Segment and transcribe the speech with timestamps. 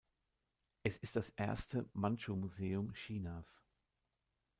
[0.81, 3.63] Es ist das erste Mandschu-Museum Chinas.